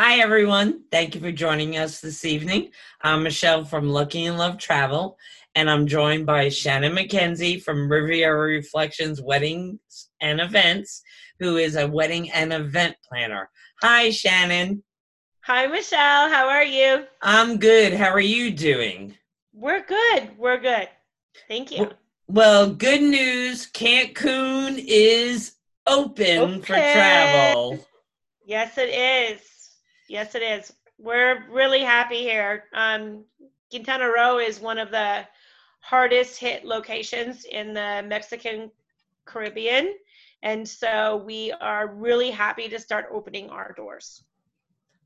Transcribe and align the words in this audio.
Hi, 0.00 0.20
everyone. 0.20 0.84
Thank 0.92 1.16
you 1.16 1.20
for 1.20 1.32
joining 1.32 1.76
us 1.76 2.00
this 2.00 2.24
evening. 2.24 2.70
I'm 3.02 3.24
Michelle 3.24 3.64
from 3.64 3.88
Lucky 3.88 4.26
in 4.26 4.36
Love 4.36 4.56
Travel, 4.56 5.18
and 5.56 5.68
I'm 5.68 5.88
joined 5.88 6.24
by 6.24 6.50
Shannon 6.50 6.92
McKenzie 6.92 7.60
from 7.60 7.90
Riviera 7.90 8.38
Reflections 8.38 9.20
Weddings 9.20 9.80
and 10.20 10.40
Events, 10.40 11.02
who 11.40 11.56
is 11.56 11.74
a 11.74 11.88
wedding 11.88 12.30
and 12.30 12.52
event 12.52 12.94
planner. 13.08 13.50
Hi, 13.82 14.10
Shannon. 14.10 14.84
Hi, 15.40 15.66
Michelle. 15.66 16.28
How 16.28 16.48
are 16.48 16.62
you? 16.62 17.02
I'm 17.20 17.58
good. 17.58 17.92
How 17.92 18.10
are 18.10 18.20
you 18.20 18.52
doing? 18.52 19.16
We're 19.52 19.84
good. 19.84 20.30
We're 20.38 20.60
good. 20.60 20.88
Thank 21.48 21.72
you. 21.72 21.90
Well, 22.28 22.70
good 22.72 23.02
news 23.02 23.68
Cancun 23.72 24.80
is 24.86 25.56
open 25.88 26.38
okay. 26.38 26.60
for 26.60 26.74
travel. 26.74 27.86
Yes, 28.46 28.78
it 28.78 28.90
is. 28.90 29.57
Yes, 30.08 30.34
it 30.34 30.42
is. 30.42 30.72
We're 30.98 31.44
really 31.50 31.80
happy 31.80 32.22
here. 32.22 32.64
Um, 32.74 33.24
Quintana 33.70 34.06
Roo 34.08 34.38
is 34.38 34.58
one 34.58 34.78
of 34.78 34.90
the 34.90 35.26
hardest 35.80 36.38
hit 36.40 36.64
locations 36.64 37.44
in 37.44 37.74
the 37.74 38.04
Mexican 38.06 38.70
Caribbean. 39.26 39.94
And 40.42 40.66
so 40.66 41.22
we 41.26 41.52
are 41.60 41.88
really 41.88 42.30
happy 42.30 42.68
to 42.68 42.78
start 42.78 43.06
opening 43.12 43.50
our 43.50 43.72
doors. 43.76 44.24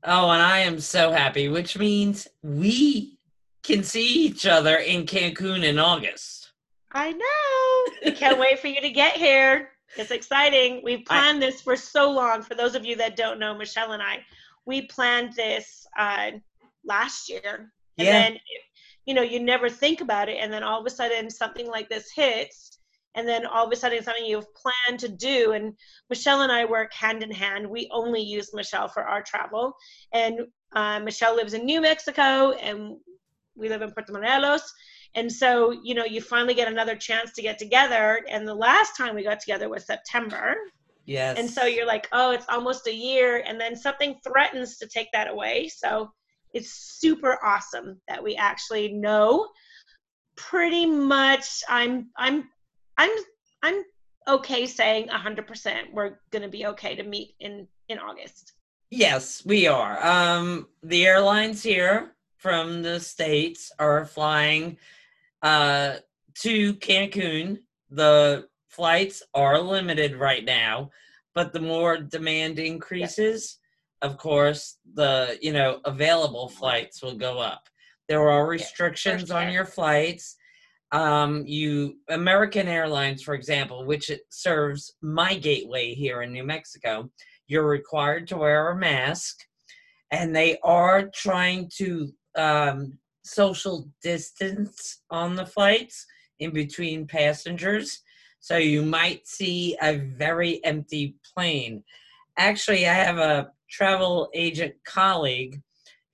Oh, 0.03 0.29
and 0.31 0.41
I 0.41 0.59
am 0.59 0.79
so 0.79 1.11
happy, 1.11 1.47
which 1.47 1.77
means 1.77 2.27
we 2.41 3.17
can 3.63 3.83
see 3.83 4.25
each 4.25 4.45
other 4.45 4.77
in 4.77 5.05
Cancun 5.05 5.63
in 5.63 5.79
August. 5.79 6.51
I 6.91 7.11
know. 7.11 8.11
Can't 8.11 8.39
wait 8.39 8.59
for 8.59 8.67
you 8.67 8.81
to 8.81 8.89
get 8.89 9.13
here. 9.13 9.69
It's 9.97 10.11
exciting. 10.11 10.81
We've 10.83 11.05
planned 11.05 11.43
I, 11.43 11.47
this 11.47 11.61
for 11.61 11.75
so 11.75 12.11
long. 12.11 12.41
For 12.41 12.55
those 12.55 12.75
of 12.75 12.85
you 12.85 12.95
that 12.97 13.15
don't 13.15 13.39
know, 13.39 13.55
Michelle 13.55 13.93
and 13.93 14.03
I, 14.03 14.23
we 14.65 14.83
planned 14.83 15.33
this 15.33 15.85
uh, 15.97 16.31
last 16.85 17.29
year. 17.29 17.71
And 17.97 18.07
yeah. 18.07 18.11
then, 18.11 18.37
you 19.05 19.13
know, 19.13 19.21
you 19.21 19.39
never 19.39 19.69
think 19.69 20.01
about 20.01 20.29
it. 20.29 20.37
And 20.39 20.51
then 20.51 20.63
all 20.63 20.79
of 20.79 20.85
a 20.85 20.89
sudden 20.89 21.29
something 21.29 21.67
like 21.67 21.89
this 21.89 22.11
hits. 22.15 22.79
And 23.15 23.27
then 23.27 23.45
all 23.45 23.67
of 23.67 23.71
a 23.71 23.75
sudden 23.75 24.01
something 24.01 24.25
you've 24.25 24.53
planned 24.55 24.99
to 25.01 25.09
do. 25.09 25.51
And 25.51 25.73
Michelle 26.09 26.41
and 26.41 26.51
I 26.51 26.65
work 26.65 26.93
hand 26.93 27.21
in 27.21 27.31
hand. 27.31 27.69
We 27.69 27.89
only 27.91 28.21
use 28.21 28.53
Michelle 28.53 28.87
for 28.87 29.03
our 29.03 29.21
travel. 29.21 29.73
And 30.13 30.39
uh, 30.73 30.99
Michelle 30.99 31.35
lives 31.35 31.53
in 31.53 31.65
New 31.65 31.81
Mexico 31.81 32.51
and 32.53 32.97
we 33.55 33.69
live 33.69 33.83
in 33.83 33.91
Puerto 33.91 34.11
Morelos. 34.11 34.73
And 35.15 35.31
so, 35.31 35.71
you 35.83 35.93
know, 35.93 36.05
you 36.05 36.21
finally 36.21 36.55
get 36.55 36.67
another 36.67 36.95
chance 36.95 37.33
to 37.33 37.43
get 37.43 37.59
together. 37.59 38.25
And 38.29 38.47
the 38.47 38.55
last 38.55 38.97
time 38.97 39.13
we 39.13 39.23
got 39.23 39.39
together 39.39 39.69
was 39.69 39.85
September. 39.85 40.55
Yes. 41.05 41.37
And 41.37 41.49
so 41.49 41.65
you're 41.65 41.85
like, 41.85 42.07
oh, 42.11 42.31
it's 42.31 42.45
almost 42.49 42.87
a 42.87 42.93
year, 42.93 43.43
and 43.45 43.59
then 43.59 43.75
something 43.75 44.15
threatens 44.23 44.77
to 44.77 44.87
take 44.87 45.11
that 45.11 45.29
away. 45.29 45.67
So 45.67 46.11
it's 46.53 46.71
super 46.71 47.43
awesome 47.43 47.99
that 48.07 48.23
we 48.23 48.35
actually 48.35 48.93
know 48.93 49.47
pretty 50.35 50.85
much 50.85 51.63
I'm 51.67 52.09
I'm 52.15 52.49
I'm 52.97 53.09
I'm 53.61 53.83
okay 54.27 54.65
saying 54.65 55.09
100% 55.09 55.93
we're 55.93 56.19
going 56.31 56.41
to 56.43 56.49
be 56.49 56.65
okay 56.67 56.95
to 56.95 57.03
meet 57.03 57.35
in 57.39 57.67
in 57.89 57.99
August. 57.99 58.53
Yes, 58.89 59.43
we 59.45 59.67
are. 59.67 60.03
Um 60.05 60.67
the 60.83 61.05
airlines 61.05 61.63
here 61.63 62.15
from 62.37 62.81
the 62.81 62.99
states 62.99 63.71
are 63.79 64.05
flying 64.05 64.77
uh 65.41 65.97
to 66.35 66.73
Cancun. 66.75 67.59
The 67.89 68.47
flights 68.73 69.23
are 69.33 69.59
limited 69.59 70.15
right 70.15 70.43
now, 70.43 70.89
but 71.35 71.53
the 71.53 71.59
more 71.59 71.97
demand 71.97 72.59
increases, 72.59 73.59
of 74.01 74.17
course, 74.17 74.77
the 74.93 75.37
you 75.41 75.53
know 75.53 75.79
available 75.85 76.49
flights 76.49 77.01
will 77.01 77.15
go 77.15 77.39
up. 77.39 77.69
There 78.09 78.29
are 78.29 78.47
restrictions 78.47 79.31
on 79.31 79.51
your 79.51 79.65
flights. 79.65 80.35
Um, 80.91 81.43
you 81.47 81.97
American 82.09 82.67
Airlines, 82.67 83.23
for 83.23 83.33
example, 83.33 83.85
which 83.85 84.11
serves 84.29 84.93
my 85.01 85.35
gateway 85.35 85.93
here 85.93 86.21
in 86.21 86.31
New 86.31 86.43
Mexico, 86.43 87.09
you're 87.47 87.67
required 87.67 88.27
to 88.27 88.37
wear 88.37 88.69
a 88.69 88.75
mask, 88.75 89.37
and 90.11 90.35
they 90.35 90.57
are 90.63 91.09
trying 91.15 91.69
to 91.77 92.13
um, 92.35 92.97
social 93.23 93.89
distance 94.01 95.01
on 95.09 95.35
the 95.35 95.45
flights 95.45 96.05
in 96.39 96.51
between 96.51 97.07
passengers 97.07 98.01
so 98.43 98.57
you 98.57 98.81
might 98.81 99.25
see 99.25 99.77
a 99.81 99.95
very 99.95 100.59
empty 100.65 101.15
plane. 101.33 101.81
Actually, 102.37 102.85
I 102.85 102.93
have 102.93 103.17
a 103.17 103.51
travel 103.69 104.29
agent 104.33 104.73
colleague 104.85 105.61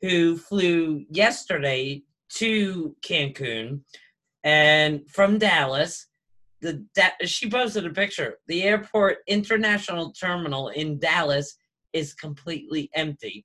who 0.03 0.38
flew 0.38 1.06
yesterday 1.09 2.03
to 2.35 2.95
Cancun 3.03 3.81
and 4.44 5.09
from 5.09 5.40
Dallas. 5.40 6.06
The 6.62 6.85
da- 6.94 7.25
she 7.25 7.50
posted 7.50 7.88
a 7.88 7.90
picture. 7.90 8.35
The 8.46 8.61
airport 8.61 9.17
international 9.25 10.11
terminal 10.11 10.67
in 10.67 11.00
Dallas 11.00 11.56
is 11.94 12.13
completely 12.13 12.91
empty. 12.94 13.44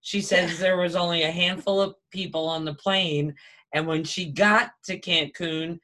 She 0.00 0.20
says 0.20 0.58
there 0.58 0.78
was 0.78 0.96
only 0.96 1.22
a 1.22 1.30
handful 1.30 1.80
of 1.80 1.94
people 2.10 2.48
on 2.48 2.64
the 2.64 2.74
plane, 2.74 3.32
and 3.72 3.86
when 3.86 4.02
she 4.02 4.32
got 4.32 4.72
to 4.86 4.98
Cancun, 4.98 5.78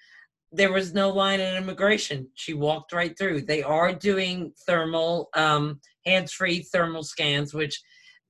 there 0.52 0.72
was 0.72 0.92
no 0.92 1.10
line 1.10 1.40
in 1.40 1.56
immigration. 1.56 2.28
She 2.34 2.54
walked 2.54 2.92
right 2.92 3.16
through. 3.16 3.42
They 3.42 3.62
are 3.62 3.92
doing 3.92 4.52
thermal, 4.66 5.28
um, 5.34 5.80
hands-free 6.04 6.62
thermal 6.72 7.04
scans, 7.04 7.54
which 7.54 7.80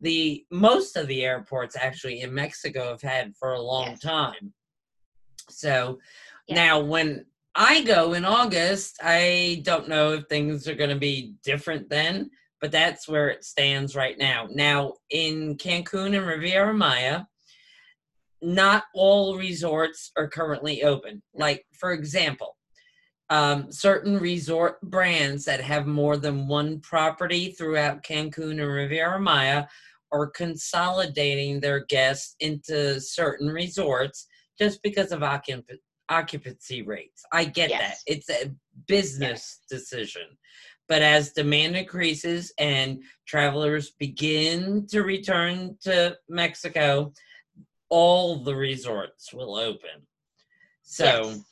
the 0.00 0.44
most 0.50 0.96
of 0.96 1.06
the 1.08 1.24
airports 1.24 1.76
actually 1.76 2.20
in 2.20 2.34
Mexico 2.34 2.90
have 2.90 3.02
had 3.02 3.34
for 3.36 3.52
a 3.52 3.60
long 3.60 3.90
yes. 3.90 4.00
time. 4.00 4.52
So 5.48 5.98
yes. 6.46 6.56
now 6.56 6.80
when 6.80 7.24
I 7.54 7.82
go 7.82 8.12
in 8.12 8.24
August, 8.24 8.98
I 9.02 9.62
don't 9.64 9.88
know 9.88 10.12
if 10.12 10.24
things 10.28 10.68
are 10.68 10.74
going 10.74 10.90
to 10.90 10.96
be 10.96 11.34
different 11.42 11.88
then, 11.88 12.30
but 12.60 12.70
that's 12.70 13.08
where 13.08 13.28
it 13.28 13.44
stands 13.44 13.96
right 13.96 14.16
now. 14.18 14.46
Now 14.50 14.94
in 15.10 15.56
Cancun 15.56 16.16
and 16.16 16.26
Riviera 16.26 16.72
Maya, 16.72 17.22
not 18.42 18.84
all 18.94 19.36
resorts 19.36 20.12
are 20.16 20.28
currently 20.28 20.82
open. 20.82 21.22
Like, 21.34 21.66
for 21.72 21.92
example, 21.92 22.56
um, 23.28 23.70
certain 23.70 24.18
resort 24.18 24.80
brands 24.82 25.44
that 25.44 25.60
have 25.60 25.86
more 25.86 26.16
than 26.16 26.48
one 26.48 26.80
property 26.80 27.52
throughout 27.52 28.02
Cancun 28.02 28.60
and 28.60 28.60
Riviera 28.60 29.20
Maya 29.20 29.66
are 30.12 30.26
consolidating 30.26 31.60
their 31.60 31.84
guests 31.86 32.34
into 32.40 33.00
certain 33.00 33.48
resorts 33.48 34.26
just 34.58 34.82
because 34.82 35.12
of 35.12 35.20
occup- 35.20 35.64
occupancy 36.08 36.82
rates. 36.82 37.22
I 37.32 37.44
get 37.44 37.70
yes. 37.70 38.02
that. 38.06 38.12
It's 38.12 38.30
a 38.30 38.52
business 38.88 39.60
yes. 39.70 39.80
decision. 39.80 40.26
But 40.88 41.02
as 41.02 41.30
demand 41.30 41.76
increases 41.76 42.52
and 42.58 43.04
travelers 43.28 43.92
begin 43.92 44.88
to 44.88 45.04
return 45.04 45.76
to 45.82 46.16
Mexico, 46.28 47.12
all 47.90 48.36
the 48.36 48.54
resorts 48.54 49.32
will 49.34 49.56
open. 49.56 50.06
So, 50.82 51.04
yes. 51.04 51.44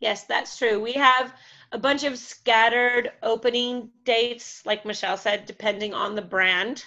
yes, 0.00 0.24
that's 0.24 0.58
true. 0.58 0.80
We 0.80 0.92
have 0.94 1.34
a 1.72 1.78
bunch 1.78 2.04
of 2.04 2.18
scattered 2.18 3.12
opening 3.22 3.90
dates, 4.04 4.64
like 4.66 4.84
Michelle 4.84 5.16
said, 5.16 5.46
depending 5.46 5.94
on 5.94 6.14
the 6.14 6.22
brand. 6.22 6.84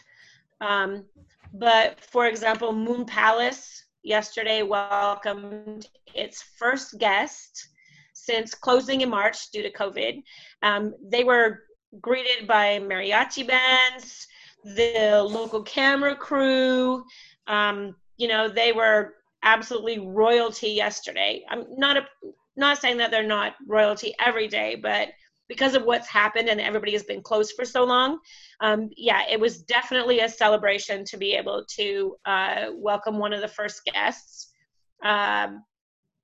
Um, 0.61 1.05
but 1.53 2.00
for 2.01 2.28
example, 2.28 2.73
Moon 2.73 3.05
Palace 3.05 3.85
yesterday 4.03 4.63
welcomed 4.63 5.88
its 6.13 6.41
first 6.57 6.97
guest 6.97 7.69
since 8.13 8.53
closing 8.53 9.01
in 9.01 9.09
March 9.09 9.51
due 9.51 9.61
to 9.61 9.72
COVID. 9.72 10.23
Um, 10.63 10.94
they 11.03 11.23
were 11.23 11.63
greeted 12.01 12.47
by 12.47 12.79
mariachi 12.79 13.47
bands, 13.47 14.28
the 14.63 15.23
local 15.29 15.61
camera 15.63 16.16
crew, 16.16 17.03
um, 17.47 17.96
you 18.17 18.28
know, 18.28 18.49
they 18.49 18.72
were 18.72 19.14
absolutely 19.43 19.99
royalty 19.99 20.69
yesterday. 20.69 21.43
I'm 21.49 21.66
not 21.78 21.97
a 21.97 22.05
not 22.55 22.79
saying 22.79 22.97
that 22.97 23.11
they're 23.11 23.25
not 23.25 23.53
royalty 23.67 24.16
every 24.19 24.47
day, 24.47 24.75
but 24.75 25.09
because 25.47 25.75
of 25.75 25.84
what's 25.84 26.08
happened 26.08 26.49
and 26.49 26.59
everybody 26.59 26.91
has 26.91 27.03
been 27.03 27.22
closed 27.22 27.53
for 27.55 27.64
so 27.64 27.84
long, 27.84 28.19
um, 28.59 28.90
yeah, 28.97 29.22
it 29.29 29.40
was 29.40 29.61
definitely 29.61 30.19
a 30.19 30.28
celebration 30.28 31.05
to 31.05 31.17
be 31.17 31.34
able 31.34 31.64
to 31.69 32.16
uh, 32.25 32.66
welcome 32.73 33.17
one 33.17 33.31
of 33.31 33.41
the 33.41 33.47
first 33.47 33.81
guests. 33.85 34.52
Um, 35.05 35.63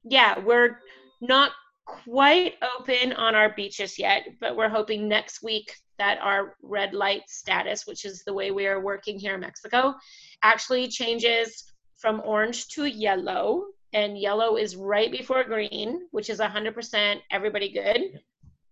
yeah, 0.03 0.39
we're 0.39 0.79
not 1.21 1.51
quite 1.85 2.55
open 2.77 3.13
on 3.13 3.35
our 3.35 3.53
beaches 3.55 3.97
yet, 3.99 4.27
but 4.41 4.55
we're 4.55 4.69
hoping 4.69 5.07
next 5.07 5.43
week 5.43 5.73
that 5.99 6.17
our 6.21 6.55
red 6.61 6.93
light 6.93 7.21
status, 7.27 7.85
which 7.85 8.03
is 8.03 8.23
the 8.25 8.33
way 8.33 8.51
we 8.51 8.67
are 8.67 8.81
working 8.81 9.19
here 9.19 9.35
in 9.35 9.41
Mexico, 9.41 9.93
actually 10.41 10.87
changes 10.87 11.72
from 11.97 12.21
orange 12.25 12.67
to 12.69 12.85
yellow, 12.85 13.65
and 13.93 14.17
yellow 14.17 14.57
is 14.57 14.75
right 14.75 15.11
before 15.11 15.43
green, 15.43 16.07
which 16.11 16.29
is 16.29 16.39
100% 16.39 17.21
everybody 17.31 17.69
good. 17.71 18.19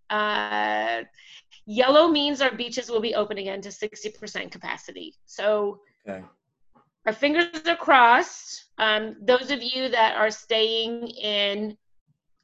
Uh, 0.10 1.04
Yellow 1.66 2.08
means 2.08 2.42
our 2.42 2.54
beaches 2.54 2.90
will 2.90 3.00
be 3.00 3.16
open 3.16 3.38
again 3.38 3.62
to 3.62 3.70
60% 3.70 4.52
capacity. 4.52 5.16
So 5.26 5.80
Okay. 6.08 6.24
our 7.06 7.14
fingers 7.14 7.48
are 7.68 7.76
crossed. 7.76 8.66
Um, 8.78 9.16
those 9.22 9.52
of 9.52 9.62
you 9.62 9.90
that 9.90 10.16
are 10.18 10.32
staying 10.32 11.08
in 11.10 11.78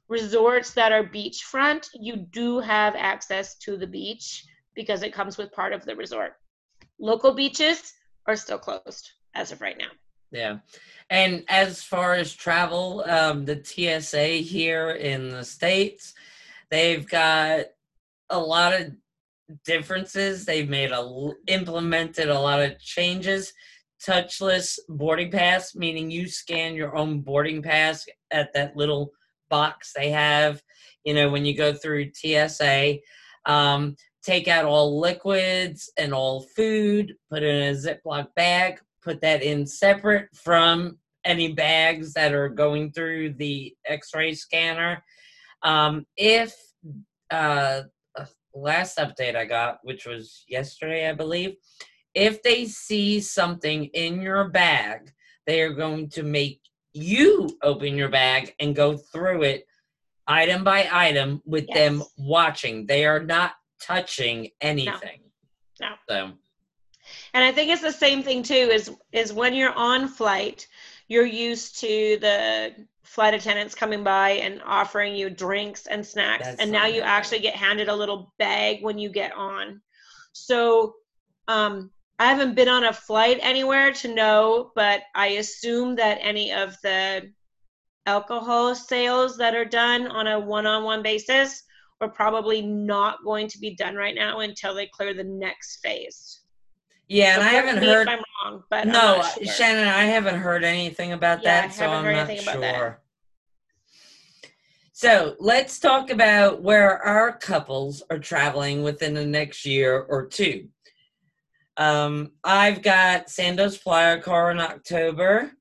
resorts 0.07 0.73
that 0.73 0.91
are 0.91 1.03
beachfront, 1.03 1.89
you 1.93 2.15
do 2.15 2.59
have 2.59 2.95
access 2.95 3.57
to 3.59 3.75
the 3.75 3.87
beach 3.87 4.45
because 4.75 5.03
it 5.03 5.13
comes 5.13 5.37
with 5.37 5.51
part 5.51 5.73
of 5.73 5.83
the 5.83 5.95
resort. 5.95 6.37
Local 6.99 7.33
beaches 7.33 7.93
are 8.27 8.35
still 8.35 8.59
closed 8.59 9.11
as 9.33 9.51
of 9.51 9.61
right 9.61 9.77
now. 9.77 9.89
Yeah. 10.31 10.59
And 11.09 11.43
as 11.47 11.83
far 11.83 12.15
as 12.15 12.33
travel, 12.33 13.03
um, 13.07 13.45
the 13.45 13.63
TSA 13.63 14.27
here 14.43 14.91
in 14.91 15.29
the 15.29 15.43
States, 15.43 16.13
they've 16.69 17.07
got 17.07 17.65
a 18.29 18.39
lot 18.39 18.73
of 18.73 18.91
differences. 19.65 20.45
They've 20.45 20.69
made 20.69 20.91
a, 20.91 21.31
implemented 21.47 22.29
a 22.29 22.39
lot 22.39 22.61
of 22.61 22.79
changes. 22.79 23.53
Touchless 24.05 24.77
boarding 24.89 25.31
pass, 25.31 25.75
meaning 25.75 26.11
you 26.11 26.27
scan 26.27 26.75
your 26.75 26.95
own 26.95 27.21
boarding 27.21 27.61
pass 27.61 28.05
at 28.31 28.53
that 28.53 28.75
little 28.75 29.11
box 29.49 29.93
they 29.95 30.11
have, 30.11 30.61
you 31.05 31.13
know, 31.13 31.29
when 31.29 31.45
you 31.45 31.55
go 31.55 31.73
through 31.73 32.11
TSA. 32.13 32.97
Um, 33.45 33.95
take 34.23 34.49
out 34.49 34.65
all 34.65 34.99
liquids 34.99 35.89
and 35.97 36.13
all 36.13 36.41
food, 36.55 37.15
put 37.31 37.43
it 37.43 37.55
in 37.55 37.73
a 37.73 37.77
Ziploc 37.77 38.27
bag, 38.35 38.77
put 39.07 39.21
that 39.21 39.43
in 39.43 39.65
separate 39.65 40.27
from 40.35 40.97
any 41.25 41.53
bags 41.53 42.13
that 42.13 42.33
are 42.33 42.49
going 42.49 42.91
through 42.91 43.33
the 43.33 43.73
x-ray 43.85 44.33
scanner. 44.33 45.03
Um, 45.63 46.05
if 46.15 46.53
uh, 47.31 47.83
last 48.53 48.97
update 48.97 49.35
i 49.35 49.45
got 49.45 49.77
which 49.83 50.07
was 50.07 50.43
yesterday 50.47 51.07
i 51.07 51.13
believe 51.13 51.53
if 52.15 52.41
they 52.41 52.65
see 52.65 53.19
something 53.19 53.85
in 53.93 54.19
your 54.19 54.49
bag 54.49 55.11
they 55.45 55.61
are 55.61 55.73
going 55.73 56.09
to 56.09 56.23
make 56.23 56.59
you 56.93 57.47
open 57.61 57.95
your 57.95 58.09
bag 58.09 58.55
and 58.59 58.75
go 58.75 58.97
through 58.97 59.43
it 59.43 59.63
item 60.27 60.63
by 60.63 60.87
item 60.91 61.41
with 61.45 61.67
them 61.73 62.03
watching. 62.17 62.85
They 62.85 63.05
are 63.05 63.23
not 63.23 63.53
touching 63.81 64.49
anything. 64.61 65.21
No. 65.79 65.87
so 66.09 66.31
And 67.37 67.45
I 67.45 67.51
think 67.51 67.69
it's 67.69 67.83
the 67.83 67.91
same 67.91 68.23
thing 68.23 68.41
too. 68.41 68.55
Is 68.55 68.89
is 69.11 69.31
when 69.31 69.53
you're 69.53 69.71
on 69.73 70.07
flight, 70.07 70.67
you're 71.07 71.23
used 71.23 71.79
to 71.81 72.17
the 72.19 72.73
flight 73.03 73.35
attendants 73.35 73.75
coming 73.75 74.03
by 74.03 74.31
and 74.31 74.59
offering 74.65 75.15
you 75.15 75.29
drinks 75.29 75.85
and 75.85 76.03
snacks, 76.03 76.45
That's 76.45 76.59
and 76.59 76.71
now 76.71 76.87
you 76.87 77.01
actually 77.01 77.41
get 77.41 77.53
handed 77.53 77.89
a 77.89 77.95
little 77.95 78.33
bag 78.39 78.81
when 78.81 78.97
you 78.97 79.09
get 79.09 79.33
on. 79.33 79.83
So, 80.33 80.95
um, 81.47 81.91
I 82.17 82.25
haven't 82.25 82.55
been 82.55 82.69
on 82.69 82.85
a 82.85 82.91
flight 82.91 83.37
anywhere 83.43 83.93
to 83.93 84.15
know, 84.15 84.71
but 84.73 85.03
I 85.13 85.27
assume 85.27 85.95
that 85.97 86.17
any 86.19 86.51
of 86.51 86.75
the 86.81 87.31
alcohol 88.07 88.73
sales 88.73 89.37
that 89.37 89.53
are 89.53 89.63
done 89.63 90.07
on 90.07 90.25
a 90.25 90.39
one-on-one 90.39 91.03
basis 91.03 91.61
are 92.01 92.09
probably 92.09 92.63
not 92.63 93.23
going 93.23 93.47
to 93.49 93.59
be 93.59 93.75
done 93.75 93.93
right 93.93 94.15
now 94.15 94.39
until 94.39 94.73
they 94.73 94.87
clear 94.87 95.13
the 95.13 95.23
next 95.23 95.81
phase. 95.83 96.41
Yeah 97.07 97.35
and 97.35 97.43
i 97.43 97.49
haven't 97.49 97.83
heard 97.83 98.07
I'm 98.09 98.19
wrong, 98.43 98.63
but 98.69 98.87
no, 98.87 99.23
sure. 99.35 99.45
Shannon, 99.45 99.87
I 99.87 100.03
haven't 100.03 100.39
heard 100.39 100.63
anything 100.63 101.13
about 101.13 101.41
Yeah, 101.43 101.61
that, 101.67 101.73
so 101.73 101.85
I'm 101.87 102.03
not 102.03 102.29
anything 102.29 102.47
about 102.47 102.61
that. 102.61 102.75
sure. 102.75 103.01
So 104.93 105.35
let's 105.39 105.79
talk 105.79 106.09
about 106.09 106.63
where 106.63 106.97
our 106.97 107.31
couples 107.37 108.01
are 108.09 108.17
traveling 108.17 108.81
within 108.83 109.13
the 109.13 109.25
next 109.25 109.65
year 109.65 109.99
or 110.09 110.25
two. 110.25 110.69
Um, 111.77 112.31
I've 112.43 112.81
got 112.81 113.27
Sandos 113.27 113.81
Playacar 113.81 114.51
in 114.51 114.59
October. 114.59 115.51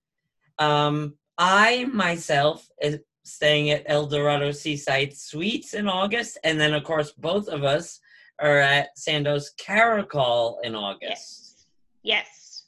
Um, 0.58 1.16
I 1.37 1.84
myself 1.93 2.66
is 2.81 3.00
staying 3.25 3.69
at 3.70 3.82
El 3.87 4.06
Dorado 4.06 4.52
Seaside 4.52 5.14
Suites 5.14 5.75
in 5.75 5.87
August, 5.87 6.38
and 6.43 6.58
then 6.58 6.72
of 6.72 6.84
course 6.84 7.12
both 7.12 7.48
of 7.48 7.62
us 7.62 8.00
are 8.38 8.58
at 8.58 8.96
Sandos 8.96 9.48
Caracol 9.56 10.58
in 10.62 10.74
August. 10.74 11.66
Yes. 12.02 12.64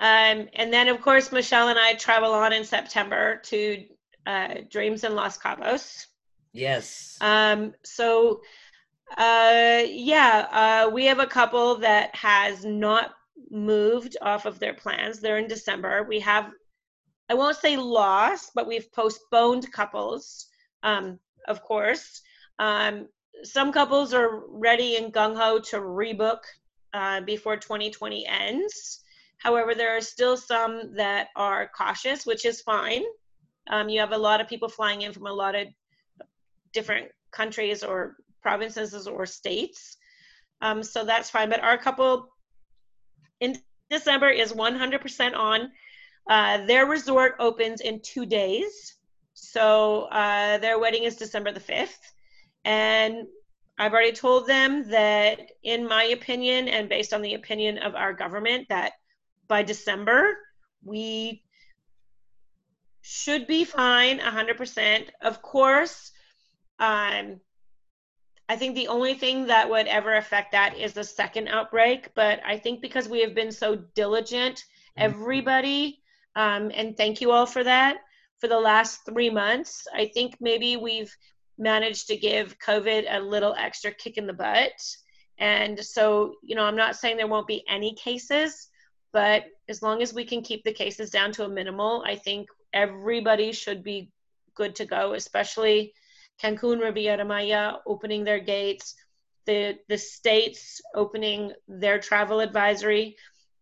Um, 0.00 0.48
and 0.54 0.72
then, 0.72 0.88
of 0.88 1.00
course, 1.00 1.32
Michelle 1.32 1.68
and 1.68 1.78
I 1.78 1.94
travel 1.94 2.32
on 2.32 2.52
in 2.52 2.64
September 2.64 3.40
to 3.44 3.84
uh, 4.26 4.54
Dreams 4.70 5.04
in 5.04 5.14
Los 5.14 5.38
Cabos. 5.38 6.06
Yes. 6.52 7.18
Um, 7.20 7.74
so, 7.84 8.40
uh, 9.16 9.82
yeah, 9.86 10.46
uh, 10.86 10.90
we 10.90 11.06
have 11.06 11.18
a 11.18 11.26
couple 11.26 11.76
that 11.76 12.14
has 12.14 12.64
not 12.64 13.14
moved 13.50 14.16
off 14.22 14.46
of 14.46 14.58
their 14.58 14.74
plans. 14.74 15.20
They're 15.20 15.38
in 15.38 15.48
December. 15.48 16.04
We 16.08 16.20
have, 16.20 16.50
I 17.28 17.34
won't 17.34 17.56
say 17.56 17.76
lost, 17.76 18.52
but 18.54 18.66
we've 18.66 18.92
postponed 18.92 19.70
couples, 19.72 20.46
um, 20.82 21.18
of 21.46 21.62
course. 21.62 22.20
Um, 22.58 23.08
some 23.44 23.72
couples 23.72 24.14
are 24.14 24.42
ready 24.48 24.96
and 24.96 25.12
gung 25.12 25.36
ho 25.36 25.58
to 25.58 25.76
rebook 25.76 26.40
uh, 26.92 27.20
before 27.22 27.56
2020 27.56 28.26
ends. 28.26 29.00
However, 29.38 29.74
there 29.74 29.96
are 29.96 30.00
still 30.00 30.36
some 30.36 30.94
that 30.96 31.28
are 31.36 31.70
cautious, 31.76 32.26
which 32.26 32.44
is 32.44 32.60
fine. 32.60 33.04
Um, 33.70 33.88
you 33.88 34.00
have 34.00 34.12
a 34.12 34.18
lot 34.18 34.40
of 34.40 34.48
people 34.48 34.68
flying 34.68 35.02
in 35.02 35.12
from 35.12 35.26
a 35.26 35.32
lot 35.32 35.54
of 35.54 35.68
different 36.72 37.08
countries 37.30 37.82
or 37.82 38.16
provinces 38.42 39.06
or 39.06 39.26
states. 39.26 39.96
Um, 40.60 40.82
so 40.82 41.04
that's 41.04 41.30
fine. 41.30 41.50
But 41.50 41.62
our 41.62 41.78
couple 41.78 42.28
in 43.40 43.56
December 43.90 44.30
is 44.30 44.52
100% 44.52 45.36
on. 45.36 45.70
Uh, 46.28 46.66
their 46.66 46.86
resort 46.86 47.36
opens 47.38 47.80
in 47.80 48.00
two 48.00 48.26
days. 48.26 48.96
So 49.34 50.02
uh, 50.10 50.58
their 50.58 50.78
wedding 50.78 51.04
is 51.04 51.16
December 51.16 51.52
the 51.52 51.60
5th. 51.60 52.12
And 52.64 53.26
I've 53.78 53.92
already 53.92 54.12
told 54.12 54.46
them 54.46 54.90
that, 54.90 55.52
in 55.62 55.86
my 55.86 56.04
opinion, 56.04 56.68
and 56.68 56.88
based 56.88 57.12
on 57.12 57.22
the 57.22 57.34
opinion 57.34 57.78
of 57.78 57.94
our 57.94 58.12
government, 58.12 58.68
that 58.68 58.92
by 59.46 59.62
December, 59.62 60.36
we 60.84 61.42
should 63.02 63.46
be 63.46 63.64
fine 63.64 64.18
100%. 64.18 65.08
Of 65.22 65.40
course, 65.42 66.12
um, 66.78 67.40
I 68.48 68.56
think 68.56 68.74
the 68.74 68.88
only 68.88 69.14
thing 69.14 69.46
that 69.46 69.70
would 69.70 69.86
ever 69.86 70.16
affect 70.16 70.52
that 70.52 70.76
is 70.76 70.92
the 70.92 71.04
second 71.04 71.48
outbreak. 71.48 72.14
But 72.14 72.40
I 72.44 72.58
think 72.58 72.80
because 72.80 73.08
we 73.08 73.20
have 73.20 73.34
been 73.34 73.52
so 73.52 73.76
diligent, 73.94 74.64
everybody, 74.96 76.02
um, 76.34 76.70
and 76.74 76.96
thank 76.96 77.20
you 77.20 77.30
all 77.30 77.46
for 77.46 77.62
that, 77.62 77.98
for 78.38 78.48
the 78.48 78.58
last 78.58 79.04
three 79.04 79.30
months, 79.30 79.86
I 79.94 80.06
think 80.06 80.36
maybe 80.40 80.76
we've 80.76 81.14
managed 81.58 82.06
to 82.08 82.16
give 82.16 82.58
COVID 82.58 83.06
a 83.08 83.20
little 83.20 83.54
extra 83.58 83.92
kick 83.92 84.16
in 84.16 84.26
the 84.26 84.32
butt. 84.32 84.72
And 85.38 85.82
so, 85.84 86.34
you 86.42 86.54
know, 86.54 86.64
I'm 86.64 86.76
not 86.76 86.96
saying 86.96 87.16
there 87.16 87.26
won't 87.26 87.46
be 87.46 87.64
any 87.68 87.94
cases, 87.94 88.68
but 89.12 89.44
as 89.68 89.82
long 89.82 90.02
as 90.02 90.12
we 90.12 90.24
can 90.24 90.42
keep 90.42 90.64
the 90.64 90.72
cases 90.72 91.10
down 91.10 91.32
to 91.32 91.44
a 91.44 91.48
minimal, 91.48 92.02
I 92.06 92.16
think 92.16 92.48
everybody 92.72 93.52
should 93.52 93.82
be 93.82 94.10
good 94.54 94.76
to 94.76 94.84
go, 94.84 95.14
especially 95.14 95.92
Cancun 96.42 96.80
Riviera 96.80 97.24
Maya 97.24 97.74
opening 97.86 98.24
their 98.24 98.40
gates, 98.40 98.94
the 99.46 99.78
the 99.88 99.98
states 99.98 100.80
opening 100.94 101.52
their 101.66 101.98
travel 101.98 102.40
advisory. 102.40 103.16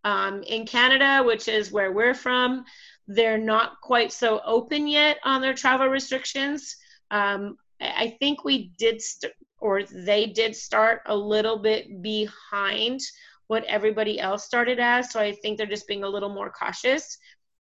Um, 0.04 0.44
in 0.44 0.66
Canada, 0.66 1.24
which 1.24 1.48
is 1.48 1.72
where 1.72 1.90
we're 1.90 2.14
from, 2.14 2.64
they're 3.08 3.38
not 3.38 3.80
quite 3.80 4.12
so 4.12 4.40
open 4.44 4.86
yet 4.86 5.18
on 5.24 5.40
their 5.40 5.54
travel 5.54 5.88
restrictions. 5.88 6.76
Um, 7.10 7.56
I 7.80 8.16
think 8.18 8.44
we 8.44 8.72
did, 8.78 9.00
st- 9.02 9.32
or 9.58 9.82
they 9.82 10.26
did 10.26 10.56
start 10.56 11.02
a 11.06 11.16
little 11.16 11.58
bit 11.58 12.02
behind 12.02 13.00
what 13.48 13.64
everybody 13.64 14.18
else 14.18 14.44
started 14.44 14.80
as. 14.80 15.10
So 15.12 15.20
I 15.20 15.32
think 15.32 15.56
they're 15.56 15.66
just 15.66 15.86
being 15.86 16.04
a 16.04 16.08
little 16.08 16.28
more 16.28 16.50
cautious. 16.50 17.18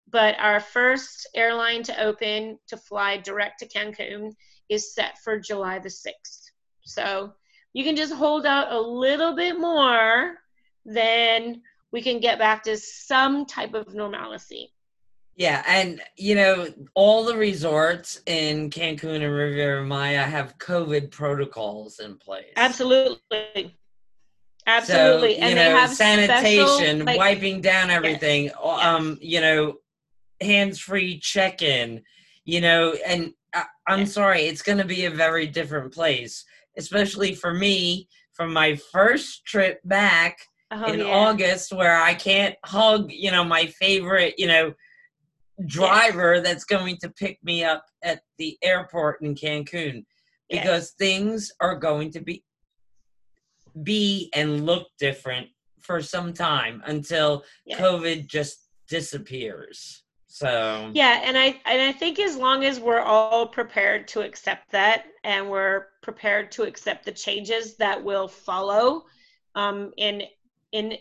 But 0.10 0.36
our 0.40 0.60
first 0.60 1.28
airline 1.36 1.84
to 1.84 2.04
open 2.04 2.60
to 2.68 2.78
fly 2.78 3.18
direct 3.18 3.60
to 3.60 3.68
Cancun 3.68 4.34
is 4.70 4.94
set 4.94 5.18
for 5.24 5.40
July 5.40 5.80
the 5.80 5.90
6th. 5.90 6.52
So 6.84 7.34
you 7.74 7.84
can 7.84 7.96
just 7.96 8.14
hold 8.14 8.46
out 8.46 8.72
a 8.72 8.80
little 8.80 9.36
bit 9.36 9.60
more, 9.60 10.36
then 10.86 11.62
we 11.92 12.02
can 12.02 12.20
get 12.20 12.40
back 12.40 12.64
to 12.64 12.78
some 12.78 13.46
type 13.46 13.74
of 13.74 13.94
normalcy. 13.94 14.72
Yeah, 15.38 15.64
and 15.68 16.02
you 16.18 16.36
know, 16.36 16.68
all 16.94 17.26
the 17.26 17.36
resorts 17.36 18.22
in 18.26 18.70
Cancun 18.70 19.22
and 19.22 19.34
Riviera 19.34 19.84
Maya 19.84 20.24
have 20.24 20.58
COVID 20.60 21.12
protocols 21.12 22.00
in 22.00 22.18
place. 22.18 22.54
Absolutely. 22.56 23.76
Absolutely. 24.68 25.36
So, 25.36 25.40
and 25.42 25.50
you 25.50 25.56
they 25.56 25.70
know, 25.70 25.76
have 25.76 25.92
sanitation, 25.92 27.02
special, 27.02 27.06
like, 27.06 27.18
wiping 27.18 27.62
down 27.62 27.92
everything, 27.92 28.50
um, 28.64 29.18
you 29.22 29.40
know, 29.42 29.76
hands-free 30.42 31.20
check-in, 31.20 32.02
you 32.46 32.62
know, 32.62 32.94
and 33.06 33.34
I, 33.54 33.66
I'm 33.88 34.00
Yeah. 34.00 34.06
sorry, 34.06 34.42
it's 34.44 34.64
going 34.64 34.80
to 34.80 34.86
be 34.86 35.06
a 35.06 35.12
very 35.12 35.46
different 35.48 35.94
place, 35.94 36.46
especially 36.78 37.36
for 37.36 37.54
me 37.54 38.08
from 38.34 38.52
my 38.54 38.76
first 38.92 39.46
trip 39.46 39.82
back 39.84 40.40
Oh, 40.72 40.92
in 40.92 41.00
yeah. 41.00 41.06
August 41.06 41.72
where 41.72 41.96
I 42.02 42.16
can't 42.16 42.56
hug, 42.66 43.12
you 43.12 43.30
know, 43.32 43.44
my 43.44 43.68
favorite, 43.68 44.34
you 44.40 44.48
know, 44.48 44.74
driver 45.66 46.42
that's 46.42 46.66
going 46.66 46.98
to 46.98 47.10
pick 47.10 47.40
me 47.44 47.64
up 47.64 47.86
at 48.04 48.22
the 48.38 48.58
airport 48.62 49.22
in 49.22 49.36
Cancun 49.36 50.04
Yes. 50.50 50.62
because 50.64 50.92
things 50.92 51.52
are 51.60 51.76
going 51.76 52.12
to 52.12 52.20
be 52.22 52.44
be 53.84 54.30
and 54.34 54.66
look 54.66 54.88
different 55.00 55.48
for 55.82 56.02
some 56.02 56.34
time 56.34 56.82
until 56.86 57.44
Yeah. 57.66 57.78
COVID 57.80 58.28
just 58.28 58.68
disappears. 58.88 60.04
So 60.28 60.92
Yeah, 60.94 61.22
and 61.24 61.38
I 61.38 61.62
and 61.66 61.82
I 61.82 61.92
think 61.92 62.20
as 62.20 62.36
long 62.36 62.64
as 62.66 62.80
we're 62.80 63.00
all 63.00 63.48
prepared 63.48 64.08
to 64.10 64.22
accept 64.22 64.72
that, 64.72 65.06
and 65.24 65.50
we're 65.50 65.88
prepared 66.02 66.52
to 66.54 66.64
accept 66.64 67.06
the 67.06 67.12
changes 67.12 67.78
that 67.78 68.04
will 68.04 68.28
follow, 68.28 69.06
um, 69.56 69.94
in 69.98 70.24
in 70.74 70.98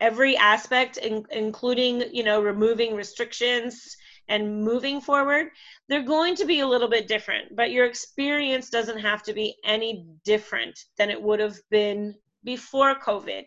every 0.00 0.36
aspect, 0.36 0.96
in, 0.98 1.24
including 1.30 2.04
you 2.12 2.24
know 2.24 2.42
removing 2.42 2.94
restrictions 2.94 3.96
and 4.28 4.64
moving 4.64 5.00
forward, 5.00 5.48
they're 5.88 6.02
going 6.02 6.34
to 6.34 6.44
be 6.44 6.60
a 6.60 6.66
little 6.66 6.88
bit 6.88 7.06
different. 7.06 7.54
But 7.54 7.70
your 7.70 7.86
experience 7.86 8.70
doesn't 8.70 8.98
have 8.98 9.22
to 9.24 9.32
be 9.32 9.56
any 9.64 10.06
different 10.24 10.78
than 10.98 11.10
it 11.10 11.22
would 11.22 11.40
have 11.40 11.58
been 11.70 12.14
before 12.42 12.96
COVID. 12.96 13.44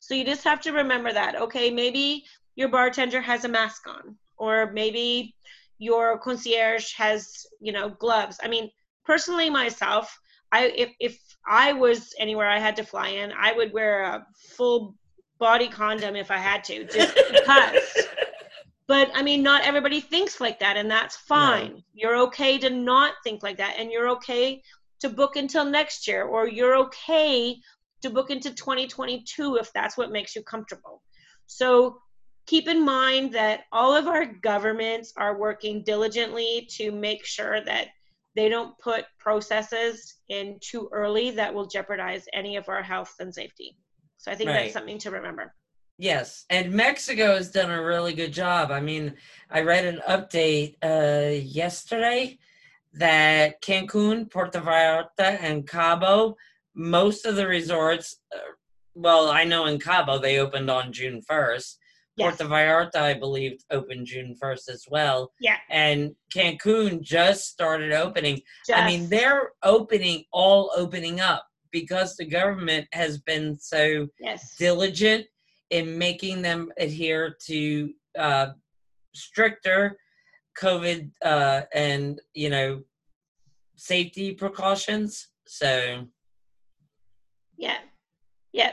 So 0.00 0.14
you 0.14 0.24
just 0.24 0.44
have 0.44 0.60
to 0.62 0.72
remember 0.72 1.12
that. 1.12 1.34
Okay, 1.36 1.70
maybe 1.70 2.24
your 2.56 2.68
bartender 2.68 3.20
has 3.20 3.44
a 3.44 3.48
mask 3.48 3.88
on 3.88 4.16
or 4.36 4.72
maybe 4.72 5.34
your 5.78 6.18
concierge 6.18 6.92
has 6.94 7.46
you 7.60 7.72
know 7.72 7.88
gloves 7.88 8.38
i 8.42 8.48
mean 8.48 8.68
personally 9.04 9.48
myself 9.48 10.18
i 10.50 10.66
if, 10.76 10.90
if 10.98 11.18
i 11.46 11.72
was 11.72 12.12
anywhere 12.18 12.48
i 12.48 12.58
had 12.58 12.74
to 12.74 12.82
fly 12.82 13.08
in 13.08 13.32
i 13.38 13.52
would 13.52 13.72
wear 13.72 14.02
a 14.02 14.26
full 14.56 14.94
body 15.38 15.68
condom 15.68 16.16
if 16.16 16.30
i 16.30 16.36
had 16.36 16.64
to 16.64 16.84
just 16.92 17.14
because. 17.32 18.06
But 18.86 19.10
i 19.14 19.22
mean 19.22 19.42
not 19.42 19.64
everybody 19.64 20.00
thinks 20.00 20.40
like 20.40 20.60
that 20.60 20.76
and 20.76 20.90
that's 20.90 21.16
fine. 21.16 21.82
You're 21.92 22.16
okay 22.28 22.58
to 22.58 22.70
not 22.70 23.14
think 23.22 23.42
like 23.42 23.58
that 23.58 23.76
and 23.78 23.92
you're 23.92 24.08
okay 24.10 24.62
to 25.00 25.08
book 25.08 25.36
until 25.36 25.64
next 25.64 26.08
year 26.08 26.24
or 26.24 26.48
you're 26.48 26.76
okay 26.76 27.56
to 28.02 28.10
book 28.10 28.30
into 28.30 28.54
2022 28.54 29.56
if 29.56 29.72
that's 29.72 29.96
what 29.96 30.10
makes 30.10 30.34
you 30.34 30.42
comfortable. 30.42 31.02
So 31.46 32.00
keep 32.46 32.68
in 32.68 32.84
mind 32.84 33.32
that 33.34 33.64
all 33.72 33.94
of 33.94 34.06
our 34.06 34.24
governments 34.24 35.12
are 35.16 35.38
working 35.38 35.82
diligently 35.82 36.68
to 36.72 36.90
make 36.90 37.24
sure 37.24 37.62
that 37.64 37.88
they 38.34 38.48
don't 38.48 38.78
put 38.78 39.04
processes 39.18 40.14
in 40.28 40.58
too 40.60 40.88
early 40.92 41.32
that 41.32 41.52
will 41.52 41.66
jeopardize 41.66 42.24
any 42.32 42.56
of 42.56 42.68
our 42.68 42.82
health 42.82 43.14
and 43.20 43.34
safety. 43.34 43.76
So 44.18 44.30
I 44.32 44.34
think 44.34 44.50
Right. 44.50 44.62
that's 44.62 44.74
something 44.74 44.98
to 44.98 45.10
remember. 45.10 45.54
Yes, 45.96 46.44
and 46.50 46.72
Mexico 46.72 47.34
has 47.34 47.50
done 47.50 47.70
a 47.70 47.82
really 47.82 48.12
good 48.14 48.32
job. 48.32 48.70
I 48.70 48.80
mean, 48.80 49.16
I 49.50 49.62
read 49.62 49.84
an 49.84 50.00
update 50.08 50.76
uh, 50.82 51.34
yesterday 51.42 52.38
that 52.92 53.60
Cancun, 53.62 54.30
Puerto 54.30 54.60
Vallarta, 54.60 55.38
and 55.40 55.66
Cabo, 55.66 56.36
most 56.74 57.26
of 57.26 57.34
the 57.34 57.46
resorts, 57.48 58.20
uh, 58.32 58.38
well, 58.94 59.28
I 59.28 59.42
know 59.44 59.66
in 59.66 59.80
Cabo 59.80 60.18
they 60.18 60.38
opened 60.38 60.70
on 60.70 60.92
June 60.92 61.20
1st. 61.28 61.78
Yes. 62.16 62.36
Puerto 62.36 62.44
Vallarta, 62.52 62.96
I 62.96 63.14
believe, 63.14 63.60
opened 63.70 64.06
June 64.06 64.36
1st 64.40 64.68
as 64.70 64.84
well. 64.88 65.32
Yeah. 65.40 65.56
And 65.68 66.14
Cancun 66.32 67.00
just 67.00 67.48
started 67.48 67.92
opening. 67.92 68.40
I 68.72 68.86
mean, 68.86 69.08
they're 69.08 69.50
opening, 69.64 70.24
all 70.32 70.72
opening 70.76 71.20
up 71.20 71.47
because 71.72 72.16
the 72.16 72.24
government 72.24 72.86
has 72.92 73.18
been 73.18 73.58
so 73.58 74.08
yes. 74.20 74.56
diligent 74.56 75.26
in 75.70 75.98
making 75.98 76.42
them 76.42 76.72
adhere 76.78 77.36
to 77.46 77.92
uh, 78.18 78.48
stricter 79.14 79.98
COVID 80.60 81.10
uh, 81.24 81.62
and 81.74 82.20
you 82.34 82.50
know 82.50 82.82
safety 83.76 84.32
precautions. 84.32 85.28
So 85.46 86.06
Yeah. 87.56 87.78
Yeah. 88.52 88.72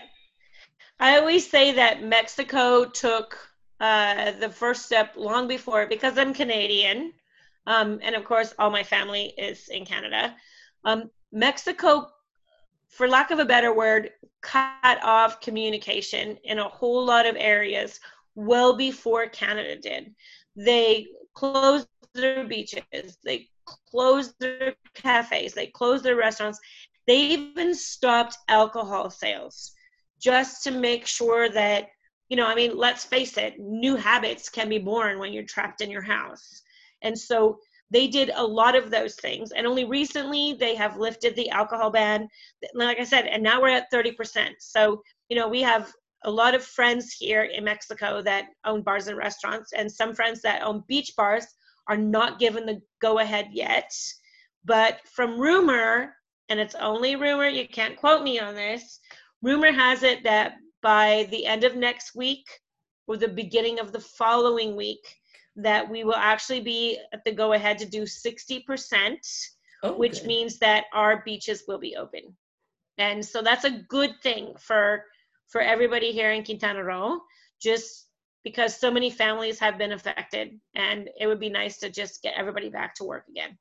I 0.99 1.19
always 1.19 1.49
say 1.49 1.73
that 1.73 2.03
Mexico 2.03 2.85
took 2.85 3.37
uh, 3.79 4.31
the 4.39 4.49
first 4.49 4.85
step 4.85 5.13
long 5.17 5.47
before 5.47 5.87
because 5.87 6.17
I'm 6.17 6.33
Canadian. 6.33 7.13
Um, 7.67 7.99
and 8.01 8.15
of 8.15 8.23
course, 8.23 8.53
all 8.57 8.69
my 8.69 8.83
family 8.83 9.33
is 9.37 9.69
in 9.69 9.85
Canada. 9.85 10.35
Um, 10.85 11.09
Mexico, 11.31 12.07
for 12.89 13.07
lack 13.07 13.31
of 13.31 13.39
a 13.39 13.45
better 13.45 13.73
word, 13.73 14.11
cut 14.41 15.03
off 15.03 15.41
communication 15.41 16.37
in 16.43 16.59
a 16.59 16.69
whole 16.69 17.03
lot 17.05 17.25
of 17.25 17.35
areas 17.37 17.99
well 18.35 18.75
before 18.75 19.27
Canada 19.27 19.77
did. 19.77 20.13
They 20.55 21.07
closed 21.33 21.87
their 22.13 22.45
beaches, 22.45 23.17
they 23.23 23.49
closed 23.89 24.33
their 24.39 24.75
cafes, 24.93 25.53
they 25.53 25.67
closed 25.67 26.03
their 26.03 26.15
restaurants, 26.15 26.59
they 27.07 27.17
even 27.17 27.75
stopped 27.75 28.37
alcohol 28.47 29.09
sales 29.09 29.73
just 30.19 30.63
to 30.63 30.71
make 30.71 31.05
sure 31.05 31.49
that 31.49 31.87
you 32.29 32.37
know 32.37 32.47
i 32.47 32.55
mean 32.55 32.75
let's 32.75 33.05
face 33.05 33.37
it 33.37 33.59
new 33.59 33.95
habits 33.95 34.49
can 34.49 34.69
be 34.69 34.79
born 34.79 35.19
when 35.19 35.31
you're 35.33 35.43
trapped 35.43 35.81
in 35.81 35.91
your 35.91 36.01
house 36.01 36.61
and 37.01 37.17
so 37.17 37.59
they 37.91 38.07
did 38.07 38.31
a 38.35 38.43
lot 38.43 38.75
of 38.75 38.89
those 38.89 39.15
things 39.15 39.51
and 39.51 39.67
only 39.67 39.85
recently 39.85 40.53
they 40.53 40.75
have 40.75 40.97
lifted 40.97 41.35
the 41.35 41.49
alcohol 41.49 41.91
ban. 41.91 42.27
Like 42.73 42.99
i 42.99 43.03
said 43.03 43.25
and 43.27 43.43
now 43.43 43.61
we're 43.61 43.69
at 43.69 43.91
30% 43.91 44.49
so 44.59 45.01
you 45.29 45.35
know 45.35 45.47
we 45.47 45.61
have 45.61 45.91
a 46.23 46.31
lot 46.31 46.55
of 46.55 46.63
friends 46.63 47.13
here 47.13 47.43
in 47.43 47.63
mexico 47.63 48.21
that 48.21 48.47
own 48.65 48.81
bars 48.81 49.07
and 49.07 49.17
restaurants 49.17 49.73
and 49.73 49.91
some 49.91 50.15
friends 50.15 50.41
that 50.41 50.63
own 50.63 50.83
beach 50.87 51.13
bars 51.15 51.45
are 51.87 51.97
not 51.97 52.39
given 52.39 52.65
the 52.65 52.81
go 53.01 53.19
ahead 53.19 53.49
yet. 53.51 53.91
But 54.63 54.99
from 55.05 55.39
rumor 55.39 56.15
and 56.49 56.59
it's 56.59 56.75
only 56.75 57.15
rumor 57.15 57.47
you 57.47 57.67
can't 57.67 57.97
quote 57.97 58.23
me 58.23 58.39
on 58.39 58.55
this 58.55 58.99
rumor 59.41 59.71
has 59.71 60.03
it 60.03 60.23
that 60.23 60.53
by 60.81 61.27
the 61.31 61.45
end 61.45 61.63
of 61.63 61.75
next 61.75 62.15
week 62.15 62.45
or 63.07 63.17
the 63.17 63.27
beginning 63.27 63.79
of 63.79 63.91
the 63.91 63.99
following 63.99 64.75
week 64.75 65.03
that 65.55 65.89
we 65.89 66.03
will 66.03 66.15
actually 66.15 66.61
be 66.61 66.99
at 67.13 67.23
the 67.23 67.31
go 67.31 67.53
ahead 67.53 67.77
to 67.77 67.85
do 67.85 68.03
60% 68.03 69.17
oh, 69.83 69.93
which 69.93 70.19
good. 70.19 70.27
means 70.27 70.59
that 70.59 70.85
our 70.93 71.23
beaches 71.25 71.63
will 71.67 71.79
be 71.79 71.95
open 71.95 72.35
and 72.97 73.23
so 73.23 73.41
that's 73.41 73.65
a 73.65 73.83
good 73.89 74.11
thing 74.23 74.53
for 74.59 75.03
for 75.49 75.61
everybody 75.61 76.11
here 76.11 76.31
in 76.31 76.43
quintana 76.43 76.83
roo 76.83 77.19
just 77.61 78.07
because 78.43 78.75
so 78.79 78.91
many 78.91 79.09
families 79.09 79.59
have 79.59 79.77
been 79.77 79.93
affected 79.93 80.59
and 80.75 81.09
it 81.19 81.27
would 81.27 81.39
be 81.39 81.49
nice 81.49 81.77
to 81.77 81.89
just 81.89 82.21
get 82.21 82.33
everybody 82.37 82.69
back 82.69 82.93
to 82.95 83.03
work 83.03 83.25
again 83.29 83.57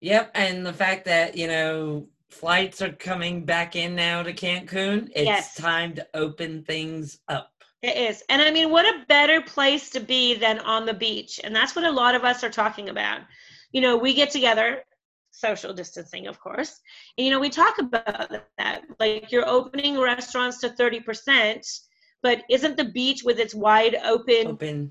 Yep, 0.00 0.32
and 0.34 0.64
the 0.64 0.72
fact 0.72 1.06
that 1.06 1.36
you 1.36 1.46
know 1.46 2.08
flights 2.28 2.82
are 2.82 2.92
coming 2.92 3.44
back 3.44 3.76
in 3.76 3.94
now 3.94 4.22
to 4.22 4.32
Cancun, 4.32 5.08
it's 5.14 5.24
Yes. 5.24 5.54
time 5.54 5.94
to 5.94 6.06
open 6.14 6.64
things 6.64 7.18
up. 7.28 7.55
It 7.86 7.96
is. 7.96 8.24
And 8.28 8.42
I 8.42 8.50
mean, 8.50 8.70
what 8.70 8.84
a 8.84 9.04
better 9.06 9.40
place 9.40 9.90
to 9.90 10.00
be 10.00 10.34
than 10.34 10.58
on 10.60 10.86
the 10.86 10.94
beach. 10.94 11.40
And 11.44 11.54
that's 11.54 11.76
what 11.76 11.84
a 11.84 11.90
lot 11.90 12.16
of 12.16 12.24
us 12.24 12.42
are 12.42 12.50
talking 12.50 12.88
about. 12.88 13.20
You 13.70 13.80
know, 13.80 13.96
we 13.96 14.12
get 14.12 14.30
together, 14.30 14.82
social 15.30 15.72
distancing, 15.72 16.26
of 16.26 16.40
course, 16.40 16.80
and, 17.16 17.24
you 17.24 17.30
know, 17.30 17.38
we 17.38 17.48
talk 17.48 17.78
about 17.78 18.30
that. 18.58 18.82
Like 18.98 19.30
you're 19.30 19.48
opening 19.48 20.00
restaurants 20.00 20.58
to 20.62 20.70
30%, 20.70 21.64
but 22.22 22.42
isn't 22.50 22.76
the 22.76 22.86
beach 22.86 23.22
with 23.22 23.38
its 23.38 23.54
wide 23.54 23.96
open, 24.04 24.48
Open. 24.48 24.90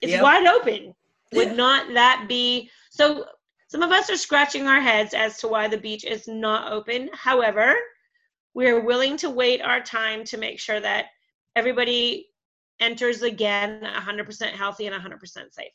it's 0.00 0.12
Yep. 0.12 0.22
wide 0.22 0.46
open. 0.46 0.94
Would 1.34 1.48
Yeah. 1.48 1.54
not 1.54 1.92
that 1.94 2.26
be 2.28 2.70
so? 2.90 3.26
Some 3.68 3.82
of 3.82 3.90
us 3.90 4.08
are 4.08 4.16
scratching 4.16 4.66
our 4.68 4.80
heads 4.80 5.12
as 5.14 5.38
to 5.38 5.48
why 5.48 5.66
the 5.68 5.76
beach 5.76 6.04
is 6.04 6.28
not 6.28 6.70
open. 6.72 7.10
However, 7.12 7.74
we 8.54 8.68
are 8.68 8.80
willing 8.80 9.16
to 9.18 9.28
wait 9.30 9.60
our 9.60 9.80
time 9.82 10.22
to 10.26 10.36
make 10.38 10.60
sure 10.60 10.78
that 10.80 11.06
everybody 11.56 12.28
enters 12.80 13.22
again 13.22 13.82
100% 13.82 14.50
healthy 14.52 14.86
and 14.86 14.94
100% 14.94 15.20
safe. 15.52 15.68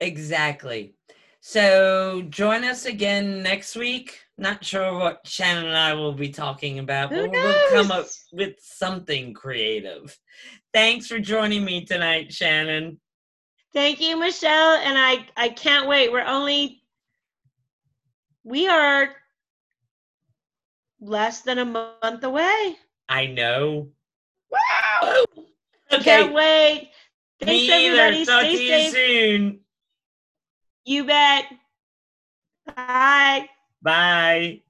Exactly. 0.00 0.94
So 1.40 2.22
join 2.28 2.64
us 2.64 2.84
again 2.84 3.42
next 3.42 3.76
week. 3.76 4.20
Not 4.36 4.64
sure 4.64 4.94
what 4.98 5.26
Shannon 5.26 5.66
and 5.66 5.76
I 5.76 5.94
will 5.94 6.12
be 6.12 6.30
talking 6.30 6.78
about, 6.78 7.10
but 7.10 7.30
we'll 7.30 7.70
come 7.70 7.90
up 7.90 8.06
with 8.32 8.54
something 8.60 9.34
creative. 9.34 10.16
Thanks 10.72 11.06
for 11.06 11.18
joining 11.18 11.64
me 11.64 11.84
tonight, 11.84 12.32
Shannon. 12.32 13.00
Thank 13.72 14.00
you, 14.00 14.18
Michelle. 14.18 14.76
And 14.76 14.98
I, 14.98 15.26
I 15.36 15.48
can't 15.50 15.88
wait. 15.88 16.10
We're 16.10 16.24
only, 16.24 16.82
we 18.44 18.66
are 18.68 19.10
less 21.00 21.42
than 21.42 21.58
a 21.58 21.64
month 21.64 22.24
away. 22.24 22.76
I 23.08 23.26
know. 23.26 23.90
Wow. 24.50 25.24
Okay. 25.92 26.02
Can't 26.04 26.32
wait. 26.34 26.90
Thanks, 27.40 27.50
Me 27.50 27.70
everybody. 27.70 28.16
either. 28.18 28.24
Talk 28.30 28.40
Stay 28.40 28.56
to 28.56 28.62
you 28.62 28.68
safe. 28.90 28.92
soon. 28.92 29.60
You 30.84 31.04
bet. 31.04 31.44
Bye. 32.76 33.48
Bye. 33.82 34.62